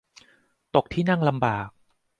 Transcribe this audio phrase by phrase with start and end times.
[0.75, 1.67] ตกที่นั่งลำบาก